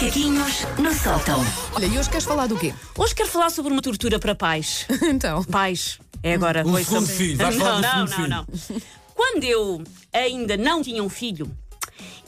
Macaquinhos 0.00 0.66
no 0.78 0.94
sótão. 0.94 1.44
Olha, 1.74 1.84
e 1.84 1.98
hoje 1.98 2.08
queres 2.08 2.24
falar 2.24 2.46
do 2.46 2.56
quê? 2.56 2.72
Hoje 2.96 3.14
quero 3.14 3.28
falar 3.28 3.50
sobre 3.50 3.70
uma 3.70 3.82
tortura 3.82 4.18
para 4.18 4.34
pais. 4.34 4.86
então. 5.04 5.44
Pais. 5.44 5.98
É 6.22 6.32
agora. 6.32 6.66
Um 6.66 6.72
Oi, 6.72 6.84
segundo 6.84 7.06
filho, 7.06 7.36
vais 7.36 7.54
não, 7.54 7.66
falar 7.66 7.76
do 7.76 7.82
não, 7.82 8.06
segundo 8.06 8.28
não, 8.28 8.46
não. 8.48 8.80
Quando 9.14 9.44
eu 9.44 9.84
ainda 10.10 10.56
não 10.56 10.82
tinha 10.82 11.02
um 11.02 11.10
filho, 11.10 11.54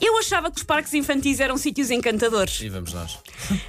eu 0.05 0.17
achava 0.17 0.51
que 0.51 0.57
os 0.57 0.63
parques 0.63 0.93
infantis 0.93 1.39
eram 1.39 1.57
sítios 1.57 1.89
encantadores. 1.91 2.59
E 2.61 2.69
vamos 2.69 2.93
nós. 2.93 3.17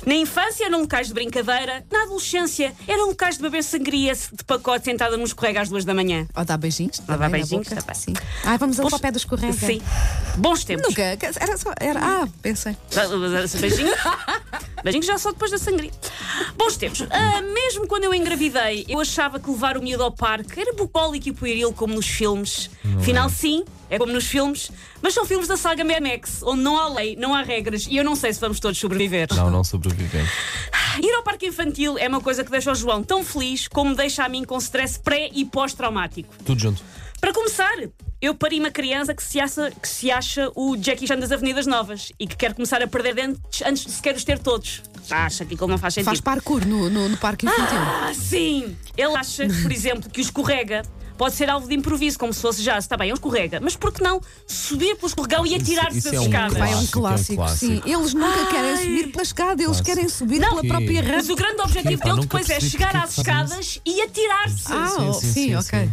Na 0.07 0.15
infância 0.15 0.65
eram 0.67 0.81
locais 0.81 1.09
de 1.09 1.15
brincadeira, 1.15 1.85
na 1.91 2.03
adolescência 2.03 2.75
eram 2.87 3.09
locais 3.09 3.37
de 3.37 3.43
beber 3.43 3.63
sangria 3.63 4.15
de 4.15 4.45
pacote 4.45 4.85
sentada 4.87 5.17
num 5.17 5.25
escorrega 5.25 5.61
às 5.61 5.69
duas 5.69 5.85
da 5.85 5.95
manhã. 5.95 6.27
Ou 6.37 6.45
dá 6.45 6.57
beijinhos? 6.57 7.01
Ou 7.09 7.17
na 7.17 7.29
beijinhos 7.29 7.69
também. 7.69 7.95
Sim. 7.95 8.15
Ai, 8.45 8.59
vamos 8.59 8.79
ali 8.79 8.85
Bons- 8.85 8.91
para 8.91 8.99
o 8.99 9.01
pé 9.03 9.11
do 9.13 9.19
escorrega. 9.19 9.53
Sim. 9.53 9.81
Bons 10.37 10.65
tempos. 10.65 10.89
Nunca. 10.89 11.03
Era 11.03 11.57
só. 11.57 11.73
Era, 11.81 12.01
ah, 12.01 12.29
pensei. 12.43 12.77
Beijinhos. 13.61 13.95
Beijinhos 14.85 15.07
já 15.07 15.17
só 15.17 15.33
depois 15.33 15.51
da 15.51 15.57
sangria. 15.57 15.91
Bons 16.57 16.77
tempos. 16.77 17.07
Ah, 17.11 17.41
mesmo 17.41 17.87
quando 17.87 18.05
eu 18.05 18.13
engravidei, 18.13 18.85
eu 18.87 19.01
achava 19.01 19.41
que 19.41 19.51
levar 19.51 19.79
o 19.79 19.83
miúdo 19.83 20.03
ao 20.03 20.13
parque 20.13 20.61
era 20.61 20.75
bucólico 20.75 21.27
e 21.27 21.33
pueril 21.33 21.73
como 21.73 21.95
nos 21.95 22.07
filmes. 22.07 22.71
Afinal, 22.99 23.31
sim, 23.31 23.65
é 23.89 23.99
como 23.99 24.13
nos 24.13 24.27
filmes, 24.27 24.71
mas 25.01 25.15
são 25.15 25.25
filmes 25.25 25.49
da 25.49 25.57
saga 25.57 25.83
Mad 25.83 26.03
Max, 26.03 26.43
onde 26.43 26.63
não 26.63 26.79
há 26.79 26.89
lei, 26.89 27.17
não 27.17 27.35
há 27.35 27.43
regras 27.43 27.87
e 27.89 27.97
eu 27.97 28.05
não 28.05 28.15
sei 28.15 28.33
se 28.35 28.41
vamos 28.41 28.61
todos 28.61 28.79
sobreviver. 28.79 29.29
Não, 29.35 29.51
não 29.51 29.65
sobrevivemos. 29.65 30.31
Ir 31.03 31.13
ao 31.15 31.23
parque 31.23 31.47
infantil 31.47 31.97
é 31.99 32.07
uma 32.07 32.21
coisa 32.21 32.45
que 32.45 32.51
deixa 32.51 32.71
o 32.71 32.75
João 32.75 33.03
tão 33.03 33.25
feliz 33.25 33.67
como 33.67 33.95
deixa 33.97 34.23
a 34.23 34.29
mim 34.29 34.45
com 34.45 34.59
stress 34.59 34.99
pré 34.99 35.31
e 35.33 35.47
pós-traumático. 35.47 36.29
Tudo 36.45 36.61
junto. 36.61 36.83
Para 37.25 37.33
começar, 37.33 37.73
eu 38.21 38.35
pari 38.35 38.61
uma 38.61 38.71
criança 38.71 39.15
que 39.15 39.23
se, 39.23 39.41
acha, 39.41 39.71
que 39.71 39.89
se 39.89 40.11
acha 40.11 40.53
o 40.55 40.77
Jackie 40.77 41.07
Chan 41.07 41.19
das 41.19 41.33
Avenidas 41.33 41.67
Novas 41.67 42.13
e 42.21 42.27
que 42.27 42.37
quer 42.37 42.53
começar 42.53 42.83
a 42.83 42.87
perder 42.87 43.15
dentes 43.15 43.63
antes 43.63 43.87
de 43.87 43.93
sequer 43.93 44.15
os 44.15 44.25
ter 44.25 44.39
todos. 44.39 44.83
Acha 45.09 45.43
que 45.47 45.55
aquilo 45.55 45.71
não 45.71 45.79
faz 45.79 45.95
sentido. 45.95 46.09
Faz 46.11 46.21
parkour 46.21 46.67
no, 46.67 46.91
no, 46.91 47.09
no 47.09 47.17
parque 47.17 47.47
infantil. 47.47 47.79
Ah, 47.79 48.13
sim! 48.13 48.77
Ele 48.95 49.17
acha, 49.17 49.47
por 49.63 49.73
exemplo, 49.73 50.11
que 50.11 50.21
o 50.21 50.23
escorrega 50.23 50.83
pode 51.17 51.35
ser 51.35 51.49
alvo 51.49 51.69
de 51.69 51.75
improviso, 51.75 52.19
como 52.19 52.33
se 52.33 52.41
fosse 52.41 52.63
já, 52.63 52.77
está 52.79 52.97
bem, 52.97 53.11
é 53.11 53.13
um 53.13 53.15
escorrega, 53.15 53.61
mas 53.61 53.77
por 53.77 53.93
que 53.93 54.03
não 54.03 54.21
subir 54.47 54.97
pelo 54.97 55.07
escorregão 55.09 55.47
e 55.47 55.55
atirar-se 55.55 56.01
das 56.03 56.13
é 56.13 56.21
um 56.21 56.23
escadas? 56.25 56.59
Vai, 56.59 56.73
é 56.73 56.77
um 56.77 56.87
Clássico, 56.87 56.99
é 56.99 57.01
um 57.01 57.03
clássico, 57.03 57.27
sim. 57.27 57.37
clássico. 57.77 57.89
Eles 57.89 58.15
nunca 58.15 58.39
Ai. 58.41 58.51
querem 58.51 58.77
subir 58.77 59.11
pela 59.13 59.23
escada, 59.23 59.53
eles 59.63 59.67
Clássico. 59.67 59.87
querem 59.87 60.09
subir 60.09 60.39
Não, 60.41 60.51
pela 60.51 60.65
própria 60.65 61.03
Mas 61.03 61.13
rampa. 61.29 61.33
o 61.33 61.37
grande 61.37 61.61
objetivo 61.63 62.03
dele 62.05 62.21
depois 62.21 62.51
é 62.51 62.61
chegar 62.61 62.97
às 62.97 63.15
que 63.15 63.25
fazem 63.25 63.61
escadas 63.61 63.81
e 63.87 64.01
atirar-se. 64.03 64.73
Ah, 64.73 64.95
oh, 65.09 65.13
sim, 65.15 65.55
ok. 65.55 65.89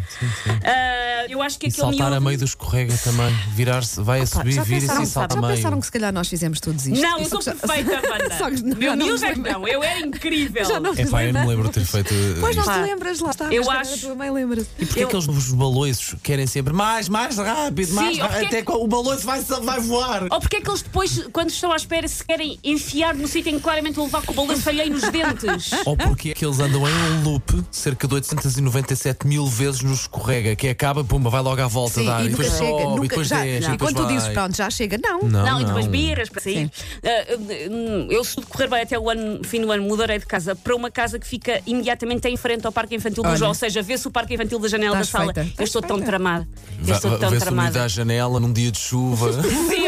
Ah, 0.64 1.26
eu 1.30 1.42
acho 1.42 1.58
que 1.60 1.68
E 1.68 1.70
aquele 1.70 1.82
saltar 1.82 2.10
miúdo... 2.10 2.16
a 2.16 2.20
meio 2.20 2.38
do 2.38 2.46
escorrega 2.46 2.98
também. 3.04 3.34
Virar-se, 3.56 4.02
vai 4.02 4.22
a 4.22 4.26
subir, 4.26 4.62
vira-se 4.64 5.02
e 5.04 5.06
salta 5.06 5.36
a 5.36 5.38
já 5.38 5.42
meio. 5.42 5.56
pensaram 5.56 5.80
que 5.80 5.86
se 5.86 5.92
calhar 5.92 6.14
nós 6.14 6.28
fizemos 6.28 6.60
todos 6.60 6.86
isto? 6.88 7.02
Não, 7.02 7.20
eu 7.20 7.26
sou 7.26 7.40
que 7.40 7.52
perfeita, 7.54 8.02
banda. 8.08 8.52
Que 8.52 8.64
Meu 8.76 8.96
miúdo 8.98 9.26
é 9.26 9.34
que 9.34 9.40
não, 9.40 9.68
eu 9.68 9.84
era 9.84 10.00
incrível. 10.00 10.66
Já 10.66 10.80
não 10.80 10.94
É 10.94 11.06
pá, 11.06 11.24
eu 11.24 11.34
não 11.34 11.42
me 11.42 11.48
lembro 11.48 11.68
de 11.68 11.74
ter 11.74 11.86
feito. 11.86 12.14
uh, 12.14 12.38
Pois 12.40 12.56
não 12.56 12.64
te 12.64 12.80
lembras, 12.80 13.20
lá 13.20 13.30
está. 13.32 13.54
Eu 13.54 13.64
mas 13.66 13.88
acho- 13.90 13.94
A 13.94 14.08
tua 14.08 14.16
mãe 14.16 14.32
lembra-se. 14.32 14.70
E 14.80 15.00
Eu- 15.00 15.08
que 15.12 15.16
eles, 15.16 15.28
os 15.28 15.52
baloiços, 15.54 16.16
querem 16.24 16.48
sempre 16.48 16.74
mais, 16.74 17.08
mais 17.10 17.38
rápido, 17.38 17.94
mais 17.94 18.16
Sim, 18.16 18.22
rápido, 18.22 18.40
porque- 18.40 18.56
até 18.56 18.66
que 18.66 18.72
o 18.72 18.88
baloiço 18.88 19.26
vai, 19.26 19.42
vai 19.42 19.80
voar? 19.80 20.24
Ou 20.32 20.40
porque 20.40 20.58
é 20.58 20.62
que 20.62 20.70
eles 20.70 20.82
depois, 20.82 21.24
quando 21.32 21.50
estão 21.50 21.72
à 21.72 21.76
espera, 21.76 22.08
se 22.08 22.24
querem 22.24 22.58
enfiar 22.64 23.14
no 23.16 23.28
sítio 23.28 23.52
em 23.52 23.56
que 23.56 23.62
claramente 23.62 23.96
vão 23.96 24.06
levar 24.06 24.22
com 24.24 24.32
o 24.32 24.36
balanço 24.36 24.68
alheio 24.70 24.92
nos 24.92 25.02
dentes? 25.10 25.72
Ou 25.86 25.96
porque 25.98 26.32
é 26.32 26.34
que 26.34 26.46
eles 26.46 26.60
andam 26.60 26.88
em 26.88 26.94
um 26.94 27.24
loop 27.24 27.64
cerca 27.72 28.08
de 28.08 28.14
897 28.16 29.28
mil 29.28 29.46
vezes 29.48 29.82
no 29.82 29.94
escorrega, 29.94 30.56
que 30.56 30.68
acaba, 30.70 31.04
pumba, 31.04 31.30
vai 31.30 31.42
logo 31.42 31.62
à 31.62 31.68
volta 31.68 31.96
Sim, 32.00 32.06
dar, 32.06 32.24
e 32.24 32.28
e 32.28 32.30
nunca 32.30 32.44
depois 32.44 32.58
chega. 32.58 32.70
sobe, 32.72 32.84
Nunca, 32.96 33.06
e 33.06 33.08
depois 33.10 33.28
já, 33.28 33.36
desce, 33.44 33.50
e 33.52 33.58
e 33.58 33.72
depois 33.72 33.94
quando 33.94 34.08
tu 34.08 34.14
dizes 34.14 34.30
pronto, 34.30 34.56
já 34.58 34.70
chega, 34.70 34.98
não. 35.04 35.22
Não, 35.24 35.46
Não, 35.46 35.62
e 35.62 35.66
depois 35.66 35.86
não. 35.86 35.92
birras 35.92 36.30
para 36.30 36.42
sair. 36.42 36.72
Ah, 37.04 37.08
ah, 37.10 38.08
eu, 38.10 38.24
se 38.24 38.36
tudo 38.36 38.48
correr 38.48 38.68
bem 38.68 38.82
até 38.82 38.98
o 38.98 39.10
ano, 39.10 39.44
fim 39.44 39.62
do 39.62 39.72
ano, 39.72 39.84
mudarei 39.84 40.20
de 40.20 40.26
casa 40.26 40.56
para 40.56 40.76
uma 40.76 40.90
casa 40.92 41.20
que 41.20 41.28
fica 41.28 41.62
imediatamente 41.66 42.28
em 42.28 42.38
frente 42.38 42.66
ao 42.66 42.72
Parque 42.72 42.96
Infantil 42.96 43.24
do 43.24 43.30
Olha. 43.30 43.38
João. 43.38 43.50
Ou 43.50 43.56
seja, 43.56 43.82
vê-se 43.82 44.08
o 44.08 44.12
Parque 44.12 44.34
Infantil 44.34 44.60
da 44.60 44.68
janela 44.68 45.01
da 45.02 45.06
sala. 45.06 45.34
feita. 45.34 45.52
Eu 45.58 45.64
estou 45.64 45.82
tão 45.82 46.02
tramada. 46.02 46.48
Eu 46.86 46.96
estou 46.96 47.18
tão 47.18 47.38
tramada. 47.38 47.84
à 47.84 47.88
janela 47.88 48.40
num 48.40 48.52
dia 48.52 48.72
de 48.72 48.80
chuva. 48.80 49.32
Sim, 49.70 49.81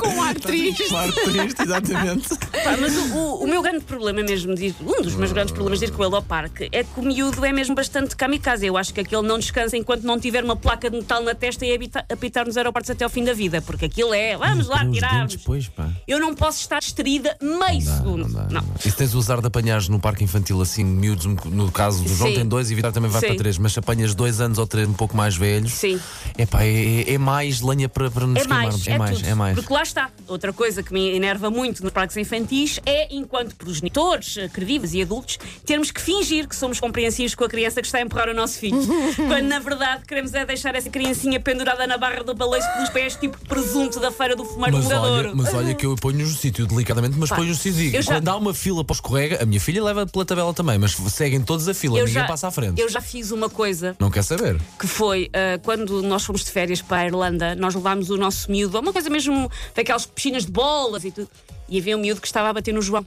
Com 0.00 0.08
um 0.08 0.22
ar 0.22 0.34
triste. 0.34 0.84
Claro, 0.88 1.12
triste, 1.12 1.62
exatamente. 1.62 2.28
Pá, 2.28 2.76
mas 2.80 2.96
o, 2.96 3.14
o- 3.16 3.44
o 3.44 3.46
meu 3.46 3.62
grande 3.62 3.84
problema 3.84 4.22
mesmo, 4.22 4.54
de 4.54 4.66
ir- 4.66 4.76
um 4.80 5.02
dos 5.02 5.14
meus 5.14 5.32
grandes 5.32 5.52
problemas 5.52 5.78
de 5.80 5.86
ir 5.86 5.90
com 5.92 6.04
ele 6.04 6.14
ao 6.14 6.22
parque, 6.22 6.68
é 6.72 6.84
que 6.84 7.00
o 7.00 7.02
miúdo 7.02 7.44
é 7.44 7.52
mesmo 7.52 7.74
bastante 7.74 8.16
kamikaze. 8.16 8.66
Eu 8.66 8.76
acho 8.76 8.92
que 8.94 9.00
aquele 9.00 9.22
não 9.22 9.38
descansa 9.38 9.76
enquanto 9.76 10.02
não 10.02 10.18
tiver 10.18 10.44
uma 10.44 10.56
placa 10.56 10.88
de 10.90 10.96
metal 10.96 11.22
na 11.22 11.34
testa 11.34 11.64
e 11.66 11.90
apitar 12.10 12.46
nos 12.46 12.56
aeroportos 12.56 12.90
até 12.90 13.04
ao 13.04 13.10
fim 13.10 13.24
da 13.24 13.32
vida. 13.32 13.60
Porque 13.62 13.84
aquilo 13.86 14.12
é, 14.14 14.36
vamos 14.36 14.66
lá, 14.68 14.84
Os 14.84 14.92
tirarmos. 14.92 15.32
dentes, 15.32 15.44
pois, 15.44 15.68
pá. 15.68 15.88
Eu 16.06 16.18
não 16.20 16.34
posso 16.34 16.60
estar 16.60 16.80
distraída 16.80 17.36
meio 17.40 17.80
segundo. 17.80 18.28
Não 18.28 18.32
dá, 18.32 18.42
Não. 18.44 18.60
não 18.60 18.60
dá. 18.62 18.64
E 18.84 18.90
se 18.90 18.96
tens 18.96 19.14
o 19.14 19.18
azar 19.18 19.40
de 19.40 19.46
apanhares 19.46 19.88
no 19.88 19.98
parque 19.98 20.24
infantil 20.24 20.60
assim, 20.60 20.84
miúdos, 20.84 21.26
um- 21.26 21.36
no 21.46 21.70
caso 21.72 22.02
do 22.02 22.08
João 22.14 22.30
Sim. 22.30 22.36
tem 22.36 22.46
dois 22.46 22.70
e 22.70 22.74
Vitor 22.74 22.92
também 22.92 23.10
vai 23.10 23.20
Sim. 23.20 23.28
para 23.28 23.36
três, 23.36 23.58
mas 23.58 23.72
se 23.72 23.78
apanhas 23.78 24.14
dois 24.14 24.40
anos 24.40 24.58
ou 24.58 24.66
três 24.66 24.88
um 24.88 24.92
pouco 24.92 25.16
mais 25.16 25.36
velhos, 25.36 25.72
Sim. 25.72 25.98
epá, 26.38 26.62
é, 26.64 26.68
é, 27.08 27.14
é 27.14 27.18
mais 27.18 27.60
lenha 27.60 27.88
para, 27.88 28.10
para 28.10 28.26
nos 28.26 28.42
É 28.44 28.48
mais, 28.48 28.82
queimarmos. 28.82 28.88
é, 28.88 28.90
É 28.92 28.98
mais, 28.98 29.13
tudo. 29.18 29.28
é 29.28 29.34
mais. 29.34 29.54
Porque 29.54 29.72
lá 29.72 29.82
está. 29.82 30.10
Outra 30.28 30.52
coisa 30.52 30.82
que 30.82 30.92
me 30.92 31.14
enerva 31.14 31.50
muito 31.50 31.82
nos 31.82 31.92
parques 31.92 32.16
infantis 32.16 32.80
é, 32.86 33.14
enquanto 33.14 33.54
progenitores, 33.56 34.36
eh, 34.38 34.48
credíveis 34.48 34.94
e 34.94 35.02
adultos, 35.02 35.38
termos 35.66 35.90
que 35.90 36.00
fingir 36.00 36.48
que 36.48 36.56
somos 36.56 36.80
compreensivos 36.80 37.34
com 37.34 37.44
a 37.44 37.48
criança 37.48 37.80
que 37.80 37.86
está 37.86 37.98
a 37.98 38.02
empurrar 38.02 38.28
o 38.28 38.34
nosso 38.34 38.58
filho. 38.58 38.78
quando 39.16 39.44
na 39.46 39.58
verdade 39.58 40.04
queremos 40.06 40.32
é 40.34 40.44
deixar 40.44 40.74
essa 40.74 40.88
criancinha 40.90 41.38
pendurada 41.40 41.86
na 41.86 41.96
barra 41.98 42.22
do 42.22 42.34
balanço 42.34 42.66
pelos 42.74 42.88
pés, 42.90 43.16
tipo 43.16 43.38
presunto 43.46 44.00
da 44.00 44.10
feira 44.10 44.34
do 44.36 44.44
fumeiro 44.44 44.76
Mas 44.76 44.90
olha, 44.90 45.34
mas 45.34 45.54
olha 45.54 45.74
que 45.74 45.86
eu 45.86 45.94
ponho-nos 45.96 46.30
no 46.32 46.36
sítio 46.38 46.66
delicadamente, 46.66 47.16
mas 47.18 47.28
Pá, 47.30 47.36
ponho-nos 47.36 47.58
no 47.64 47.72
sítio. 47.72 48.02
já- 48.02 48.14
Quando 48.14 48.28
há 48.28 48.36
uma 48.36 48.54
fila 48.54 48.84
para 48.84 48.92
o 48.92 48.96
escorrega, 48.96 49.42
a 49.42 49.46
minha 49.46 49.60
filha 49.60 49.82
leva 49.82 50.06
pela 50.06 50.24
tabela 50.24 50.52
também, 50.54 50.78
mas 50.78 50.92
seguem 50.92 51.40
todos 51.40 51.68
a 51.68 51.74
fila, 51.74 51.98
Eu 51.98 52.06
ninguém 52.06 52.22
já, 52.22 52.26
passa 52.26 52.48
à 52.48 52.50
frente. 52.50 52.80
eu 52.80 52.88
já 52.88 53.00
fiz 53.00 53.30
uma 53.30 53.48
coisa 53.50 53.96
Não 53.98 54.10
quer 54.10 54.22
saber? 54.22 54.58
que 54.78 54.86
foi 54.86 55.30
ah, 55.32 55.58
quando 55.62 56.02
nós 56.02 56.24
fomos 56.24 56.44
de 56.44 56.50
férias 56.50 56.80
para 56.82 56.98
a 57.02 57.06
Irlanda, 57.06 57.54
nós 57.54 57.74
levámos 57.74 58.10
o 58.10 58.16
nosso 58.16 58.50
miúdo 58.50 58.76
a 58.76 58.80
uma 58.80 58.92
coisa 58.92 59.03
mesmo 59.10 59.50
daquelas 59.74 60.06
piscinas 60.06 60.46
de 60.46 60.52
bolas 60.52 61.04
e 61.04 61.10
tudo. 61.10 61.28
E 61.68 61.78
havia 61.78 61.96
um 61.96 62.00
miúdo 62.00 62.20
que 62.20 62.26
estava 62.26 62.48
a 62.48 62.52
bater 62.52 62.72
no 62.72 62.82
João. 62.82 63.04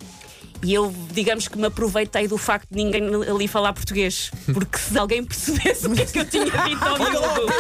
E 0.64 0.74
eu, 0.74 0.94
digamos 1.12 1.48
que 1.48 1.58
me 1.58 1.68
aproveitei 1.68 2.28
do 2.28 2.38
facto 2.38 2.68
de 2.72 2.78
ninguém 2.84 3.04
ali 3.30 3.48
falar 3.48 3.74
português. 3.74 4.32
Porque 4.52 4.78
se 4.78 4.98
alguém 4.98 5.24
percebesse 5.24 5.86
o 5.88 5.94
que 5.94 6.02
é 6.02 6.06
que 6.06 6.20
eu 6.20 6.26
tinha 6.26 6.46
dito 6.46 6.84
ao 6.84 6.98
miúdo, 6.98 7.54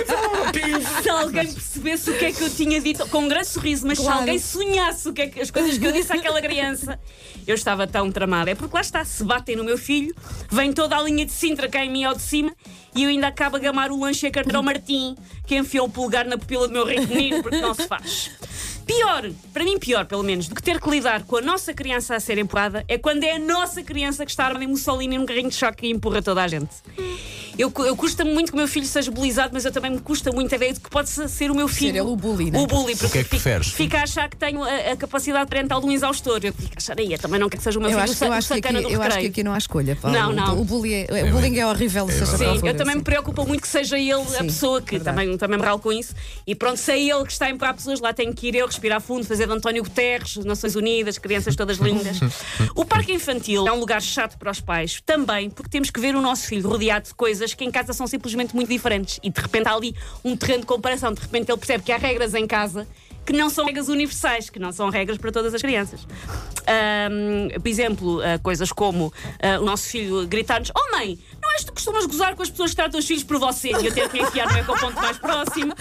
se 1.03 1.09
alguém 1.09 1.53
percebesse 1.53 2.09
o 2.09 2.18
que 2.18 2.25
é 2.25 2.31
que 2.31 2.44
eu 2.44 2.50
tinha 2.50 2.81
dito, 2.81 3.08
com 3.09 3.19
um 3.19 3.28
grande 3.28 3.47
sorriso, 3.47 3.85
mas 3.85 4.00
Claro. 4.00 4.13
se 4.13 4.19
alguém 4.19 4.40
sonhasse 4.40 5.08
o 5.09 5.13
que 5.13 5.22
é 5.22 5.28
que, 5.28 5.40
as 5.40 5.52
coisas 5.52 5.78
que 5.78 5.85
eu 5.85 5.91
disse 5.91 6.12
àquela 6.12 6.41
criança, 6.41 7.00
eu 7.46 7.53
estava 7.56 7.85
tão 7.85 8.12
tramada. 8.12 8.50
É 8.52 8.56
porque 8.56 8.74
lá 8.75 8.81
está, 8.81 9.06
se 9.06 9.24
batem 9.24 9.56
no 9.56 9.64
meu 9.64 9.78
filho, 9.78 10.14
vem 10.50 10.74
toda 10.74 10.97
a 10.97 11.02
linha 11.02 11.25
de 11.25 11.31
Sintra 11.31 11.69
cá 11.69 11.85
em 11.85 11.91
mim 11.91 12.03
ao 12.03 12.16
de 12.16 12.22
cima 12.24 12.52
e 12.96 13.03
eu 13.03 13.09
ainda 13.09 13.28
acabo 13.28 13.58
a 13.58 13.59
gamar 13.59 13.91
o 13.91 14.00
lanche 14.00 14.25
a 14.25 14.31
carteira 14.31 14.58
ao 14.58 14.64
Martim, 14.64 15.16
que 15.46 15.56
enfiou 15.56 15.85
o 15.85 15.90
polegar 15.90 16.25
na 16.25 16.38
pupila 16.38 16.68
do 16.68 16.74
meu 16.74 16.85
rico 16.85 17.08
menino, 17.14 17.44
porque 17.44 17.62
não 17.62 17.74
se 17.75 17.88
faz. 17.88 18.31
Pior, 18.88 19.30
para 19.53 19.66
mim 19.66 19.78
pior 19.78 20.06
pelo 20.06 20.24
menos, 20.24 20.48
do 20.48 20.56
que 20.56 20.64
ter 20.64 20.80
que 20.80 20.90
lidar 20.90 21.24
com 21.24 21.36
a 21.36 21.42
nossa 21.42 21.74
criança 21.74 22.16
a 22.16 22.20
ser 22.22 22.38
empurrada, 22.38 22.86
é 22.88 22.98
quando 22.98 23.25
é 23.25 23.34
a 23.34 23.40
nossa 23.40 23.84
criança 23.84 24.25
que 24.25 24.31
está 24.31 24.46
armada 24.46 24.64
em 24.64 24.68
Mussolini 24.68 25.18
num 25.18 25.25
carrinho 25.25 25.50
de 25.50 25.56
choque 25.56 25.88
e 25.88 25.92
empurra 25.92 26.22
toda 26.22 26.42
a 26.42 26.48
gente. 26.48 26.70
Eu, 27.57 27.73
eu 27.85 27.95
custa-me 27.95 28.31
muito 28.34 28.47
que 28.51 28.53
o 28.53 28.57
meu 28.57 28.68
filho 28.68 28.85
seja 28.85 29.09
bulizado, 29.09 29.50
mas 29.53 29.66
eu 29.66 29.72
também 29.72 29.91
me 29.91 30.00
custa 30.00 30.31
muito 30.31 30.51
a 30.53 30.56
ideia 30.56 30.73
de 30.73 30.79
que 30.79 30.90
pode 30.90 31.09
ser 31.09 31.50
o 31.51 31.56
meu 31.56 31.68
filho. 31.68 31.90
ele 31.90 32.01
o 32.01 32.16
bully, 32.16 32.51
né? 32.51 32.59
O 32.59 32.68
bully, 32.68 32.95
porque 32.95 33.12
que 33.13 33.18
é 33.19 33.23
que 33.23 33.29
fica- 33.29 33.41
preferes? 33.41 33.68
Fica 33.68 34.00
a 34.00 34.03
achar 34.03 34.29
que 34.29 34.38
tenho 34.38 34.63
a, 34.63 34.91
a 34.91 34.95
capacidade 34.97 35.50
parental 35.50 35.79
de 35.81 35.88
um 35.88 35.91
exaustor. 35.91 36.40
Eu 36.44 36.53
fico 36.53 36.73
a 36.75 36.78
achar 36.78 37.00
aí, 37.00 37.12
eu 37.13 37.19
também 37.19 37.40
não 37.40 37.50
quero 37.50 37.57
que 37.59 37.63
seja 37.63 37.79
o 37.79 37.81
meu 37.81 37.90
Eu 37.90 37.97
filho 38.00 38.12
acho, 38.12 38.23
o 38.23 38.28
eu 38.28 38.31
o 38.31 38.34
acho 38.34 38.47
que 38.47 38.53
aqui, 38.53 38.62
sacana 38.67 38.81
do 38.81 38.90
eu 38.94 39.01
acho 39.01 39.19
que 39.19 39.25
aqui 39.28 39.44
não 39.44 39.53
há 39.53 39.57
escolha. 39.57 39.96
Paulo. 39.96 40.17
Não, 40.17 40.31
não. 40.34 40.62
O, 40.62 40.63
bullying 40.63 41.06
é, 41.09 41.23
o 41.23 41.31
bullying 41.31 41.57
é 41.57 41.66
horrível, 41.66 42.07
seja 42.09 42.25
qual 42.25 42.38
Sim, 42.38 42.46
eu 42.67 42.73
também 42.75 42.90
assim. 42.90 42.97
me 42.97 43.03
preocupa 43.03 43.44
muito 43.44 43.62
que 43.62 43.67
seja 43.67 43.97
ele 43.97 44.13
a 44.13 44.25
Sim, 44.25 44.46
pessoa 44.46 44.81
que 44.81 44.91
verdade. 44.97 45.17
também, 45.17 45.38
também 45.38 45.58
me 45.59 45.66
ralo 45.66 45.79
com 45.79 45.91
isso. 45.91 46.14
E 46.46 46.53
pronto, 46.53 46.78
se 46.78 46.91
é 46.91 46.99
ele 47.02 47.26
que 47.26 47.32
está 47.32 47.47
a 47.47 47.49
empurrar 47.49 47.73
pessoas, 47.76 47.99
lá 47.99 48.14
tenho 48.14 48.34
que 48.34 48.47
ir 48.49 48.55
eu 48.55 48.67
respirar 48.67 49.02
fundo, 49.02 49.26
fazer 49.26 49.47
de 49.47 49.53
António 49.53 49.84
Guterres, 49.84 50.35
Nações 50.46 50.76
Unidas, 50.76 51.17
crianças 51.17 51.55
todas 51.55 51.78
lindas. 51.78 52.20
o 52.76 52.85
parque 52.85 53.11
infantil 53.14 53.67
é 53.67 53.72
um 53.72 53.79
lugar 53.79 54.02
chato 54.02 54.37
para 54.37 54.52
os 54.52 54.59
pais, 54.61 55.02
também 55.05 55.49
porque 55.49 55.70
temos 55.72 55.90
que 55.90 55.99
ver 55.99 56.16
o 56.16 56.22
nosso 56.22 56.46
filho 56.47 56.70
rodeado 56.70 57.08
de 57.08 57.16
coisas 57.16 57.47
que 57.53 57.64
em 57.64 57.72
casa 57.72 57.94
são 57.94 58.08
simplesmente 58.08 58.55
muito 58.55 58.70
diferentes. 58.70 59.20
E 59.23 59.29
de 59.29 59.40
repente 59.40 59.67
há 59.67 59.73
ali 59.73 59.96
um 60.23 60.35
terreno 60.35 60.61
de 60.61 60.66
comparação, 60.66 61.14
de 61.14 61.22
repente 61.22 61.52
ele 61.52 61.58
percebe 61.58 61.84
que 61.84 61.91
há 61.91 61.97
regras 61.97 62.34
em 62.34 62.47
casa 62.47 62.88
que 63.28 63.34
não 63.34 63.49
são 63.49 63.66
regras 63.66 63.90
universais, 63.90 64.49
que 64.49 64.58
não 64.58 64.72
são 64.72 64.90
regras 64.90 65.17
para 65.17 65.34
todas 65.34 65.53
as 65.53 65.61
crianças. 65.61 66.08
Ahm, 66.66 67.59
por 67.59 67.67
exemplo, 67.67 68.22
ah, 68.22 68.40
coisas 68.40 68.72
como 68.72 69.14
ah, 69.41 69.59
o 69.59 69.66
nosso 69.66 69.90
filho 69.90 70.26
gritar-nos: 70.26 70.72
Oh 70.73 70.91
mãe, 70.96 71.20
não 71.41 71.52
és 71.52 71.66
tu 71.66 71.67
que 71.67 71.73
costumas 71.73 72.05
gozar 72.05 72.35
com 72.35 72.44
as 72.44 72.49
pessoas 72.49 72.70
que 72.70 72.78
tratam 72.78 72.97
os 72.97 73.05
filhos 73.05 73.26
por 73.26 73.38
você? 73.38 73.70
E 73.70 73.85
eu 73.85 73.94
ter 73.94 74.08
que 74.09 74.17
enfiar 74.17 74.49
no 74.49 74.58
ecoponto 74.58 74.96
mais 74.96 75.17
próximo. 75.17 75.76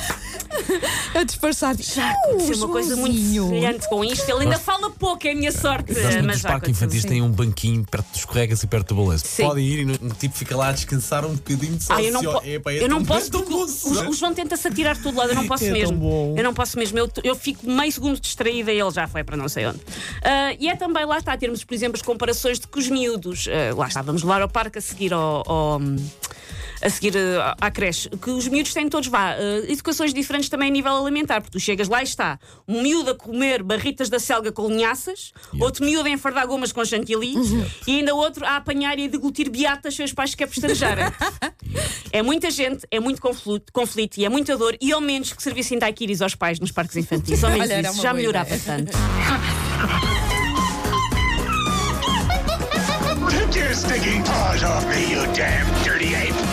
A 1.14 1.22
disfarçar. 1.24 1.76
Já 1.76 2.10
aconteceu 2.10 2.56
uma 2.58 2.68
coisa 2.68 2.96
muito 2.96 3.16
semelhante 3.16 3.88
com 3.88 4.04
isto. 4.04 4.28
Ele 4.30 4.44
ainda 4.44 4.58
fala 4.58 4.90
pouco, 4.90 5.26
é 5.26 5.32
a 5.32 5.34
minha 5.34 5.52
sorte. 5.52 5.92
Mas 6.24 6.40
já 6.40 6.48
parques 6.48 6.70
infantis 6.70 7.04
têm 7.04 7.22
um 7.22 7.30
banquinho 7.30 7.84
perto 7.84 8.06
dos 8.10 8.18
escorregas 8.20 8.62
e 8.62 8.66
perto 8.66 8.94
do 8.94 9.02
balanço. 9.02 9.24
Podem 9.38 9.64
ir 9.66 9.78
e 9.88 9.92
o 9.92 10.14
tipo 10.14 10.36
fica 10.36 10.56
lá 10.56 10.68
a 10.68 10.72
descansar 10.72 11.24
um 11.24 11.34
bocadinho 11.34 11.80
só 11.80 11.94
Ah, 11.94 12.02
eu 12.02 12.12
não, 12.12 12.20
se- 12.20 12.26
po- 12.26 12.42
Epá, 12.44 12.72
é 12.72 12.82
eu 12.82 12.88
não 12.88 13.04
posso 13.04 13.28
é 13.28 13.30
porque 13.30 13.54
o, 13.54 14.12
João 14.12 14.34
tenta-se 14.34 14.68
atirar 14.68 14.94
de 14.96 15.02
todo 15.02 15.16
lado, 15.16 15.30
eu 15.30 15.34
não 15.34 15.46
posso 15.48 15.64
É 15.64 15.68
tão 15.68 15.76
mesmo. 15.78 16.34
Eu 16.36 16.44
não 16.44 16.54
posso 16.54 16.78
mesmo. 16.78 16.98
Eu, 16.98 17.10
eu 17.24 17.34
fico 17.34 17.68
meio 17.68 17.90
segundo 17.92 18.20
distraída 18.20 18.72
e 18.72 18.78
ele 18.80 18.90
já 18.90 19.06
foi 19.08 19.24
para 19.24 19.36
não 19.36 19.48
sei 19.48 19.66
onde. 19.66 19.80
Ah, 20.22 20.54
e 20.58 20.68
é 20.68 20.76
também 20.76 21.04
lá 21.06 21.18
está, 21.18 21.36
termos, 21.36 21.64
por 21.64 21.74
exemplo, 21.74 21.96
as 21.96 22.02
comparações 22.02 22.58
de 22.60 22.66
que 22.66 22.78
os 22.78 22.88
miúdos, 22.88 23.48
ah, 23.48 23.74
lá 23.74 23.88
está, 23.88 24.02
vamos 24.02 24.22
levar 24.22 24.42
ao 24.42 24.48
parque 24.48 24.78
a 24.78 24.82
seguir 24.82 25.12
ao. 25.12 25.80
A 26.80 26.90
seguir 26.90 27.16
ah, 27.16 27.56
à 27.60 27.70
creche, 27.70 28.08
que 28.10 28.30
os 28.30 28.48
miúdos 28.48 28.72
têm 28.72 28.88
todos, 28.88 29.08
vá, 29.08 29.32
ah, 29.32 29.36
educações 29.68 30.12
diferentes 30.12 30.48
também 30.48 30.68
a 30.68 30.72
nível 30.72 30.96
alimentar, 30.96 31.40
porque 31.40 31.58
tu 31.58 31.60
chegas 31.60 31.88
lá 31.88 32.00
e 32.00 32.04
está 32.04 32.38
um 32.66 32.82
miúdo 32.82 33.10
a 33.10 33.14
comer 33.14 33.62
barritas 33.62 34.08
da 34.08 34.18
selga 34.18 34.52
com 34.52 34.68
linhaças, 34.68 35.32
outro 35.60 35.84
miúdo 35.84 36.08
a 36.08 36.10
enfardar 36.10 36.46
gomas 36.46 36.72
com 36.72 36.84
chantilly 36.84 37.34
e 37.86 37.98
ainda 37.98 38.14
outro 38.14 38.44
a 38.44 38.56
apanhar 38.56 38.98
e 38.98 39.04
a 39.04 39.08
deglutir 39.08 39.50
beatas 39.50 39.94
seus 39.94 40.12
pais 40.12 40.34
que 40.34 40.44
é 40.44 40.46
pestanejarem. 40.46 41.06
É 42.12 42.22
muita 42.22 42.50
gente, 42.50 42.86
é 42.90 42.98
muito 42.98 43.20
conflito, 43.20 43.70
conflito 43.72 44.16
e 44.16 44.24
é 44.24 44.28
muita 44.28 44.56
dor, 44.56 44.76
e 44.80 44.92
ao 44.92 45.00
menos 45.00 45.32
que 45.32 45.42
servissem 45.42 45.78
daiquiris 45.78 46.22
aos 46.22 46.34
pais 46.34 46.58
nos 46.58 46.72
parques 46.72 46.96
infantis. 46.96 47.42
Ao 47.44 47.50
menos 47.50 47.68
Olha, 47.68 47.80
isso 47.90 48.00
já 48.00 48.14
melhorava 48.14 48.54
ideia. 48.54 48.62
tanto. 48.62 48.92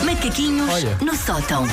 Macaquinhos 0.04 0.70
Olha. 0.70 0.98
no 1.02 1.16
sótão. 1.16 1.66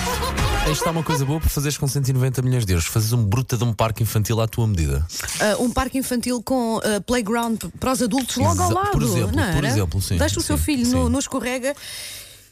Aí 0.65 0.71
está 0.71 0.93
uma 0.93 1.03
coisa 1.03 1.25
boa 1.25 1.41
para 1.41 1.49
fazeres 1.49 1.77
com 1.77 1.89
190 1.89 2.41
milhões 2.43 2.65
de 2.65 2.73
euros. 2.73 2.87
Fazes 2.87 3.13
um 3.13 3.25
bruta 3.25 3.57
de 3.57 3.65
um 3.65 3.73
parque 3.73 4.05
infantil 4.05 4.41
à 4.41 4.47
tua 4.47 4.69
medida. 4.69 5.05
Ah, 5.41 5.57
um 5.59 5.69
parque 5.69 5.99
infantil 5.99 6.41
com 6.41 6.81
ah, 6.85 7.01
playground 7.01 7.59
para 7.81 7.93
os 7.93 8.01
adultos 8.01 8.37
logo 8.37 8.63
ao 8.63 8.71
lado. 8.71 8.93
por 8.93 9.03
exemplo, 9.03 9.37
não 9.37 9.53
por 9.53 9.65
exemplo, 9.65 10.01
sim, 10.01 10.17
Deixa 10.17 10.39
o 10.39 10.43
seu 10.43 10.57
sim, 10.57 10.63
filho 10.63 10.87
sim. 10.87 10.93
no, 10.93 11.09
no 11.09 11.19
escorrega 11.19 11.75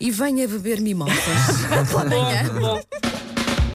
e 0.01 0.11
venha 0.11 0.49
beber 0.49 0.81
mimosas. 0.81 1.15
Pela 1.89 2.05
manhã. 2.05 2.43